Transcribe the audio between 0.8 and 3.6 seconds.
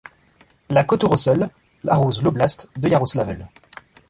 Kotorosl arrose l'oblast de Iaroslavl.